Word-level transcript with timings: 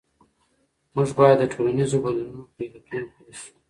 موږ 0.95 1.09
باید 1.17 1.37
د 1.39 1.43
ټولنیزو 1.53 1.97
بدلونونو 2.03 2.43
په 2.55 2.61
علتونو 2.69 3.07
پوه 3.13 3.31
شو. 3.39 3.49